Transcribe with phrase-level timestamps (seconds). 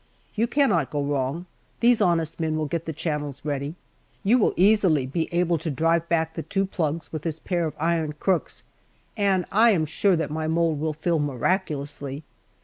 [0.33, 1.45] You cannot go wrong;
[1.79, 3.75] these honest men will get the channels ready;
[4.23, 7.75] you will easily be able to drive back the two plugs with this pair of
[7.77, 8.63] iron crooks;
[9.15, 12.23] and I am sure that my mould will fill miraculously.